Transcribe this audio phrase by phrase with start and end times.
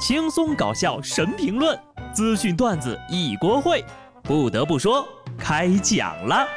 [0.00, 1.78] 轻松搞笑神评论，
[2.14, 3.84] 资讯段子一锅烩。
[4.22, 6.48] 不得不说，开讲了。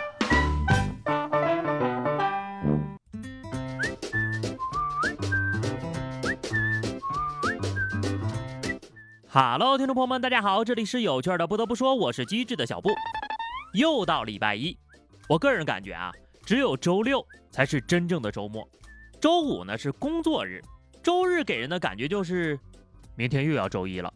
[9.28, 11.46] 哈喽，听众朋友们，大家好，这里是有趣的。
[11.46, 12.91] 不得不说，我是机智的小布。
[13.73, 14.78] 又到礼拜一，
[15.28, 16.14] 我个人感觉啊，
[16.46, 17.21] 只有周六
[17.52, 18.66] 才是真正的周末，
[19.20, 20.62] 周五呢是工作日，
[21.04, 22.57] 周日给人的感觉就是
[23.16, 24.14] 明天又要周一了，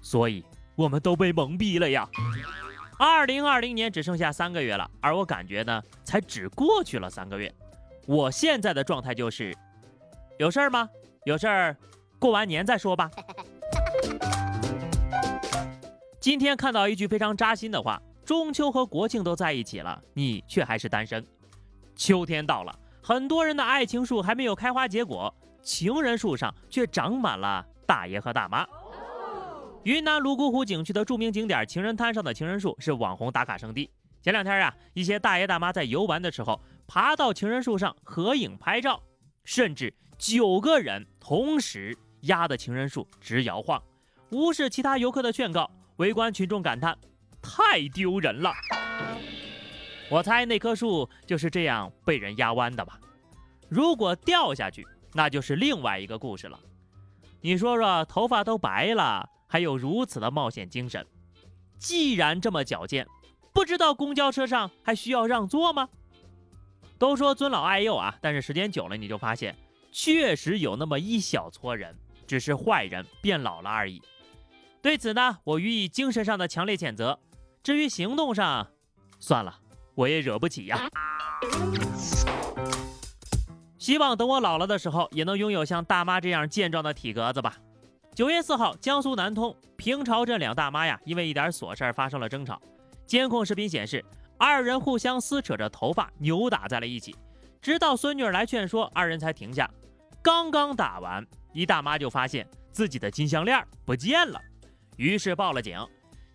[0.00, 0.44] 所以
[0.76, 2.08] 我们都被蒙蔽了呀。
[2.98, 7.52] 二零二零年只剩下三个月了，而我感觉呢，才只过去了三个月。
[8.06, 9.56] 我现在的状态就是，
[10.38, 10.88] 有事儿吗？
[11.24, 11.76] 有事儿，
[12.18, 13.10] 过完年再说吧。
[16.20, 18.00] 今天看到一句非常扎心的话。
[18.24, 21.26] 中秋和国庆都在一起了，你却还是单身。
[21.96, 28.66] 秋天到了，很多人的爱情树还没有开花结果，情人树上却长满了大爷和大妈。
[29.84, 33.90] 云南泸沽湖景区的著名景点情人滩上的情人树是网红打卡圣地。
[34.22, 39.02] 前两天啊，一些大爷大妈在游玩的时候爬到情人树上合影拍照，
[39.44, 43.82] 甚至九个人同时压的情人树直摇晃，
[44.30, 45.70] 无视其他游客的劝告。
[45.96, 46.96] 围观群众感叹。
[47.44, 48.52] 太丢人了！
[50.08, 53.00] 我猜那棵树就是这样被人压弯的吧？
[53.68, 56.56] 如果掉下去，那就是另外一个故事了。
[57.42, 61.04] 你说说，头发都白了，还有如此的冒险精神？
[61.76, 63.06] 既然这么矫健，
[63.52, 65.88] 不知道公交车上还需要让座吗？
[66.98, 69.56] 都说尊老爱幼啊，但是时间久了，你就发现
[69.90, 71.96] 确实有那么一小撮人，
[72.28, 74.00] 只是坏人变老了而已。
[74.80, 77.18] 对此呢，我予以精神上的强烈谴责。
[77.64, 78.68] 至于行动上，
[79.18, 79.58] 算了，
[79.96, 80.88] 我也惹不起呀。
[83.82, 87.56] 希望等我老了的时候，也能拥有像大妈这样健壮的体格子吧。
[88.14, 92.62] 九月四号，江苏南通平潮镇两大妈呀，因为一点琐事发生了争吵。
[93.06, 94.04] 监控视频显示，
[94.38, 97.16] 二人互相撕扯着头发，扭打在了一起，
[97.60, 99.68] 直到孙女儿来劝说，二人才停下。
[100.22, 104.40] 刚刚打完，一大妈就发现自己的金项链不见了，
[104.96, 105.76] 于是报了警。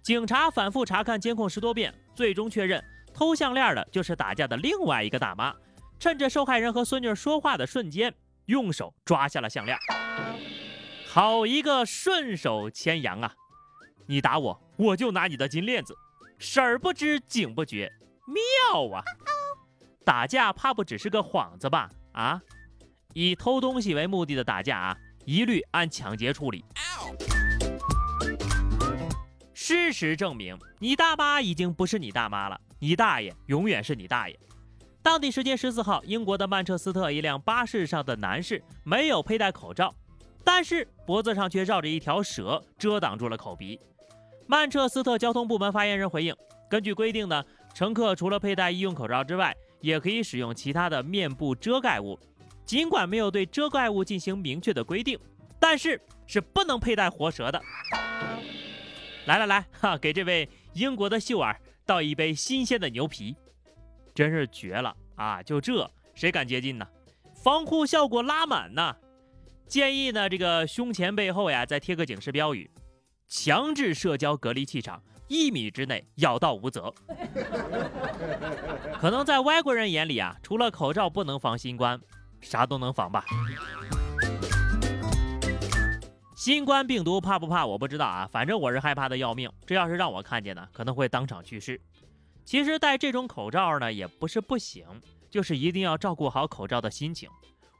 [0.04, 2.84] 警察反复查看监控十多遍，最终确认
[3.14, 5.56] 偷项链的就是打架的另外一个大妈。
[6.00, 8.14] 趁着受害人和孙女说话的瞬间，
[8.46, 9.78] 用手抓下了项链。
[11.08, 13.34] 好一个顺手牵羊啊！
[14.06, 15.96] 你打我，我就拿你的金链子，
[16.38, 17.92] 婶儿不知警不觉，
[18.28, 19.04] 妙啊！
[20.06, 21.90] 打架怕不只是个幌子吧？
[22.14, 22.40] 啊，
[23.14, 26.64] 以偷东西为目的的打架啊，一律按抢劫处理。
[29.54, 34.40] 事实证明，你大妈已经不是你大妈了，你大爷永远是你大爷。
[35.02, 39.94] 当地时间十四号，英国的曼彻斯特一辆巴士上的男士没有佩戴口罩，
[40.44, 43.80] 但是脖子上却绕着一条蛇，遮挡住了口鼻。
[44.48, 46.36] 曼彻斯特交通部门发言人回应：
[46.70, 47.44] 根据规定呢，
[47.74, 52.20] 乘客除了佩戴医用口罩之外，也可以使用其他的面部遮盖物。
[52.66, 55.18] 尽管没有对遮盖物进行明确的规定，
[55.58, 57.62] 但是是不能佩戴活蛇的。
[59.26, 63.36] 来来来，哈，给这位英国的秀儿倒一杯新鲜的牛皮，
[64.18, 65.44] 真是绝了啊！
[65.44, 66.88] 就这，谁敢接近呢？
[67.36, 68.96] 防护效果拉满呢。
[69.68, 72.68] 建议呢，这个胸前背后呀，再贴个警示标语：
[73.28, 76.92] 强制社交隔离气场，一米之内咬到无责。
[79.00, 82.02] 可能在外国人眼里啊，除了口罩不能防新冠，
[82.42, 83.24] 啥都能防吧。
[86.36, 87.68] 新冠病毒怕不怕？
[87.68, 89.48] 我不知道啊，反正我是害怕的要命。
[89.68, 91.80] 这要是让我看见呢，可能会当场去世。
[92.48, 94.86] 其实戴这种口罩呢，也不是不行，
[95.30, 97.30] 就是一定要照顾好口罩的心情。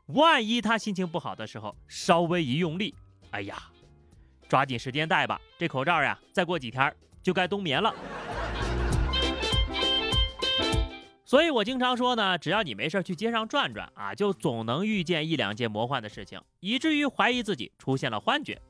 [0.08, 2.94] 万一他心情不好的时候，稍微一用力，
[3.32, 3.56] 哎呀，
[4.50, 5.40] 抓紧时间戴吧。
[5.58, 7.96] 这口罩呀，再过几天就该冬眠了。
[11.24, 18.62] 所以我经常说呢，只要你没事去街上转转啊，就总能遇见一两件魔幻的事情，以至于怀疑自己出现了幻觉。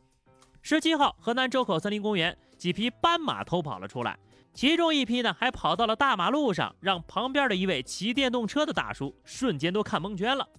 [0.62, 4.16] 十七号，河南周口森林公园几匹斑马偷跑了出来，
[4.58, 10.50] 其中一批呢还跑到了大马路上，让旁边的一位骑电动车的大叔瞬间都看蒙圈了。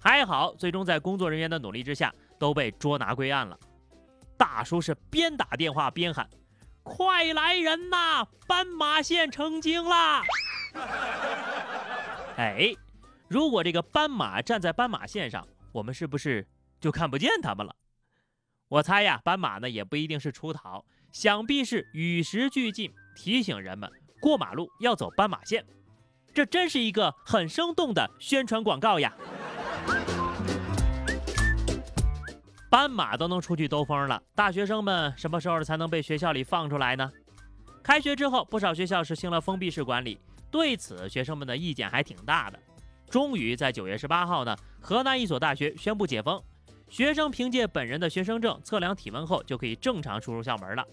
[0.00, 3.58] 还好，最终在工作人员的努力之下都被捉拿归案了。
[4.38, 6.26] 大叔是边打电话边喊
[6.82, 10.22] ：“快来人呐，斑马线成精啦！”
[12.38, 12.74] 哎，
[13.28, 16.48] 如果这个斑马站在斑马线上，我们是不是
[16.80, 17.76] 就看不见他们了？
[18.68, 20.82] 我猜呀，斑马呢也不一定是出逃，
[21.12, 23.90] 想必是与时俱进，提醒人们
[24.20, 25.64] 过马路要走斑马线。
[26.32, 29.12] 这真是一个很生动的宣传广告呀！
[32.68, 37.08] 斑马都能出去兜风了，大学生们什么时候才能被学校里放出来呢？
[37.84, 40.18] 开学之后，不少学校实行了封闭式管理，
[40.50, 42.58] 对此学生们的意见还挺大的。
[43.08, 46.42] 终于在九月十八号呢，河南一所大学宣布解封，
[46.88, 50.84] 学生凭借本人的学生证测量体温后就可以正常出入校门了。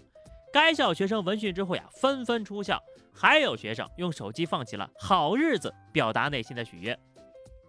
[0.52, 2.78] 该校学生闻讯之后呀，纷纷出校，
[3.10, 6.96] 还有学生用手机放起了“好日子”，表达内心的喜悦。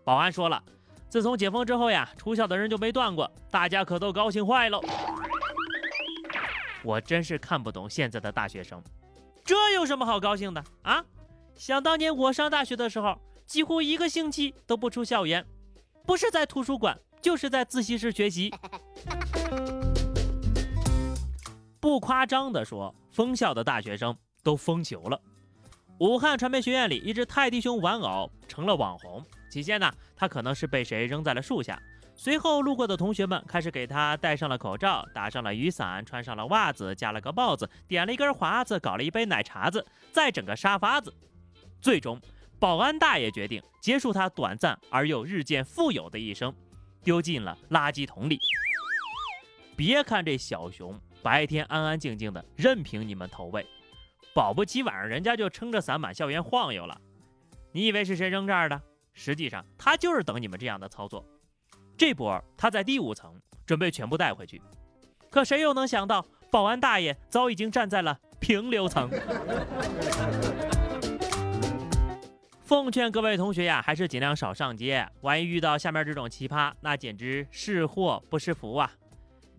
[0.04, 0.62] 保安说了，
[1.08, 4.82] 自从解封之后呀，出校的人就没断过，大家可都高兴坏了。
[6.84, 8.84] 我真是看不懂现在的大学生，
[9.46, 11.06] 这有什么好高兴的啊？
[11.56, 15.46] 想当年我上大学的时候，几乎一个星期都不出校园，
[16.06, 18.54] 不是在图书馆，就是在自习室学习。
[21.84, 25.20] 不夸张地说，封校的大学生都疯球了。
[26.00, 29.22] 武汉传媒学院里一只泰迪熊玩偶成了网红。
[29.50, 31.78] 起先呢，它可能是被谁扔在了树下，
[32.16, 41.14] 随后路过的同学们开始给它戴上了口罩，打上了雨伞，穿上了袜子，加了个帽子，点了一根华子，搞了一杯奶茶子，再整个沙发子。
[41.82, 42.18] 最终，
[42.60, 46.56] 保安大爷决定结束他短暂而又日渐富有的一生，
[47.04, 48.40] 丢进了垃圾桶里。
[49.76, 50.98] 别看这小熊。
[51.24, 53.66] 白天安安静静的，任凭你们投喂，
[54.36, 57.00] 保不齐晚上人家就撑着伞满校园晃悠了。
[57.72, 58.82] 你以为是谁扔这儿的？
[59.14, 61.26] 实际上他就是等你们这样的操作。
[61.96, 63.34] 这波他在第五层，
[63.66, 64.62] 准备全部带回去。
[65.30, 69.10] 可谁又能想到，保安大爷早已经站在了平流层。
[72.66, 78.92] 奉劝各位同学呀，还是尽量少上街，万一遇到下面这种奇葩，那简直是祸不是福啊！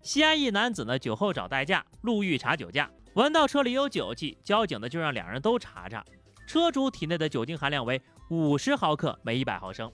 [0.04, 6.04] 西安一男子呢酒后找代驾，路遇查酒驾，闻到车里有酒气，交警呢就让两人都查查，
[6.46, 9.90] 车主体内的酒精含量为五十毫克每一百毫升，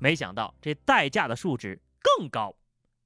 [0.00, 2.52] 没想到这代驾的数值更高。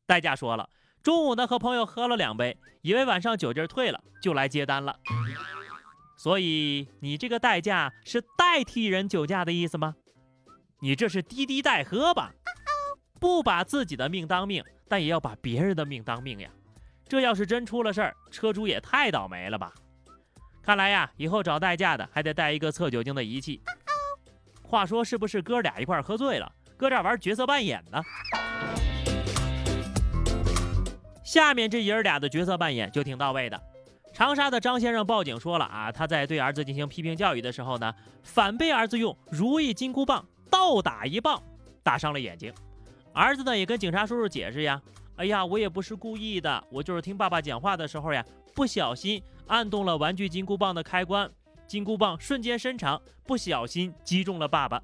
[0.06, 0.70] 代驾说了，
[1.02, 4.98] 中午呢和朋友喝了两杯，以为晚上酒劲退了，就来接单了。
[6.16, 9.96] 所以你这个代驾是代替人酒驾的意思吗？
[10.80, 12.32] 你这是滴滴代喝吧？
[13.20, 14.64] 不把自己的命当命。
[14.88, 16.49] 但也要把别人的命当命呀！
[17.06, 19.73] 这要是真出了事儿，车主也太倒霉了吧！
[20.62, 23.62] 看来呀，以后找代驾的还得带一个测酒精的仪器。
[24.62, 28.02] 话说，是不是哥俩一块喝醉了，搁这玩角色扮演呢？
[31.25, 33.58] 下面这爷儿俩的角色扮演就挺到位的。
[34.12, 41.43] 长沙的张先生报警说了啊，他在对儿子进行批评教育的时候呢，反被儿子用如意金箍棒倒打一棒，
[41.82, 42.52] 打伤了眼睛。
[43.18, 44.80] 儿子呢也跟警察叔叔解释呀，
[45.16, 48.24] 哎呀，我也不是故意的，我就是听爸爸讲话的时候呀，
[48.54, 51.28] 不小心按动了玩具金箍棒的开关，
[51.66, 54.80] 金箍棒瞬间伸长，不小心击中了爸爸。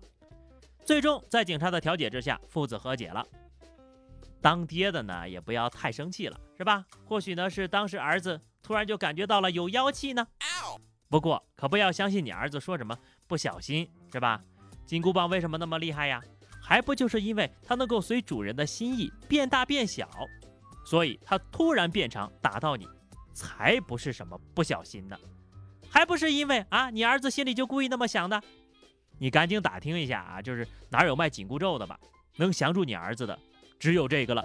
[0.84, 3.24] 最终在警察的调解之下，父子和解了。
[4.42, 6.84] 当爹的呢也不要太生气了，是吧？
[7.04, 10.26] 或许呢是当时儿子突然就感觉到了有妖气呢。
[11.08, 12.98] 不过可不要相信你儿子说什么
[13.28, 14.42] 不小心，是吧？
[14.84, 16.20] 金箍棒为什么那么厉害呀？
[16.66, 20.08] 还不就是因为它能够随主人的心意变大变小，
[20.86, 22.88] 所以它突然变长打到你，
[23.34, 25.16] 才不是什么不小心呢，
[25.90, 28.42] 还不是因为啊你儿子心里就故意那么想的，
[29.18, 32.00] 你赶紧打听一下啊，就是哪有卖紧箍咒的吧，
[32.36, 33.38] 能降住你儿子的
[33.78, 34.42] 只有这个了。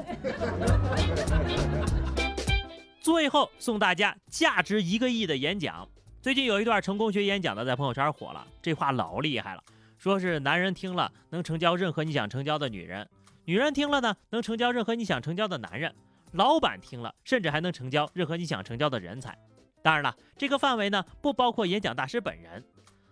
[3.01, 5.87] 最后送大家价值一个亿的演讲，
[6.21, 9.63] 最近有一段成功学演讲的在朋友圈火了，这话老厉害了。
[9.99, 13.05] 说是男人听了能成交任何你想成交的女人，
[13.43, 15.93] 女人听了呢能成交任何你想成交的男人，
[16.31, 19.37] 老板听了甚至还能成交任何你想成交的人才。
[19.83, 22.63] 当然了，这个范围呢不包括演讲大师本人。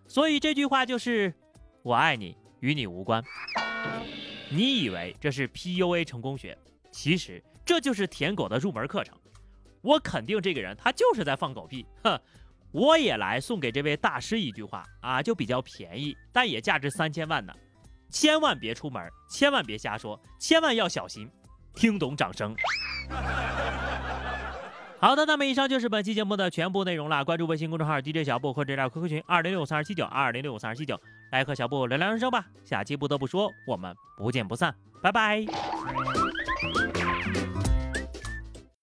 [0.07, 1.33] 所以这句话就是
[1.83, 3.21] “我爱你，与你无关”。
[4.49, 6.57] 你以为这是 PUA 成功学，
[6.89, 9.13] 其实这就是舔狗的入门课程。
[9.81, 12.17] 我肯定这个人他就是在放狗屁，哼。
[12.77, 17.51] 我也来送给这位大师一句话啊，就比较便宜，但也价值三千万呢。
[18.11, 21.27] 千万别出门，千万别瞎说，千万要小心。
[21.73, 22.55] 听懂掌声。
[25.01, 27.25] 好的，那么以上就是本期节目的全部内容了。
[27.25, 30.99] 关注微信公众号 DJ 小布或者加 QQ 群二零六三二七九二零六三二七九，
[31.31, 32.45] 来和小布聊聊人生吧。
[32.63, 35.43] 下期不得不说，我们不见不散，拜拜。